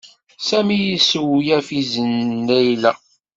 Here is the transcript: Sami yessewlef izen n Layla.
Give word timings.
Sami 0.47 0.77
yessewlef 0.87 1.67
izen 1.79 2.11
n 2.29 2.33
Layla. 2.49 2.93